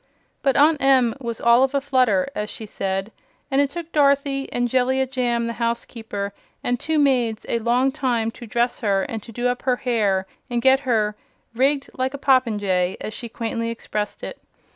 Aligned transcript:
But 0.41 0.57
Aunt 0.57 0.81
Em 0.81 1.13
was 1.21 1.39
"all 1.39 1.61
of 1.61 1.75
a 1.75 1.79
flutter," 1.79 2.27
as 2.33 2.49
she 2.49 2.65
said, 2.65 3.11
and 3.51 3.61
it 3.61 3.69
took 3.69 3.91
Dorothy 3.91 4.51
and 4.51 4.67
Jellia 4.67 5.05
Jamb, 5.05 5.45
the 5.45 5.53
housekeeper, 5.53 6.33
and 6.63 6.79
two 6.79 6.97
maids 6.97 7.45
a 7.47 7.59
long 7.59 7.91
time 7.91 8.31
to 8.31 8.47
dress 8.47 8.79
her 8.79 9.03
and 9.03 9.21
do 9.21 9.47
up 9.47 9.61
her 9.61 9.75
hair 9.75 10.25
and 10.49 10.59
get 10.59 10.79
her 10.89 11.15
"rigged 11.53 11.91
like 11.95 12.15
a 12.15 12.17
popinjay," 12.17 12.97
as 12.99 13.13
she 13.13 13.29
quaintly 13.29 13.69
expressed 13.69 14.23
it. 14.23 14.39